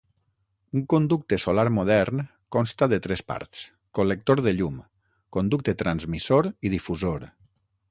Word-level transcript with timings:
Un 0.79 0.85
conducte 0.93 1.37
solar 1.43 1.65
modern 1.75 2.23
consta 2.55 2.87
de 2.95 2.99
tres 3.07 3.23
parts: 3.33 3.67
col·lector 4.01 4.43
de 4.49 4.55
llum, 4.57 4.81
conducte 5.39 5.79
transmissor 5.85 6.53
i 6.71 6.75
difusor. 6.79 7.31